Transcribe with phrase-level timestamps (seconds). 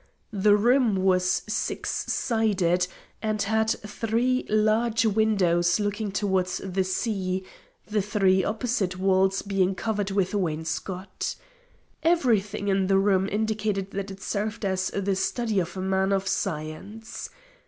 [0.33, 2.87] The room was six sided,
[3.21, 7.43] and had three large windows looking towards the sea,
[7.85, 11.35] the three opposite walls being covered with wainscot.
[12.01, 16.27] Everything in the room indicated that it served as the study of a man of
[16.27, 17.29] science.